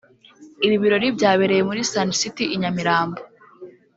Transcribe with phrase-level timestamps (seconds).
[0.65, 3.21] Ibi birori byabereye muri Sun City i Nyamirambo